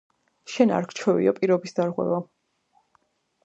შენ 0.53 0.73
არ 0.77 0.87
გჩვევია 0.93 1.35
პირობის 1.41 1.79
დარღვევა 1.81 2.21